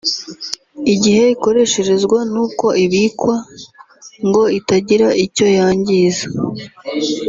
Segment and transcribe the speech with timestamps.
[0.93, 3.35] igihe ikoresherezwa n’uko ibikwa
[4.27, 6.25] ngo itagira icyo yangiza